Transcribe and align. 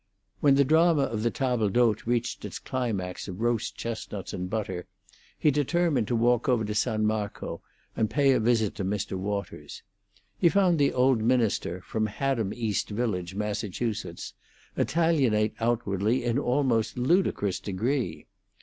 When 0.39 0.55
the 0.55 0.65
drama 0.65 1.03
of 1.03 1.21
the 1.21 1.29
table 1.29 1.69
d'hôte 1.69 2.07
reached 2.07 2.43
its 2.43 2.57
climax 2.57 3.27
of 3.27 3.39
roast 3.39 3.75
chestnuts 3.77 4.33
and 4.33 4.49
butter, 4.49 4.87
he 5.37 5.51
determined 5.51 6.07
to 6.07 6.15
walk 6.15 6.49
over 6.49 6.65
to 6.65 6.73
San 6.73 7.05
Marco 7.05 7.61
and 7.95 8.09
pay 8.09 8.31
a 8.31 8.39
visit 8.39 8.73
to 8.77 8.83
Mr. 8.83 9.15
Waters. 9.15 9.83
He 10.39 10.49
found 10.49 10.79
the 10.79 10.91
old 10.91 11.21
minister 11.21 11.81
from 11.81 12.07
Haddam 12.07 12.51
East 12.51 12.89
Village, 12.89 13.35
Massachusetts, 13.35 14.33
Italianate 14.75 15.53
outwardly 15.59 16.23
in 16.23 16.39
almost 16.39 16.97
ludicrous 16.97 17.59
degree. 17.59 18.25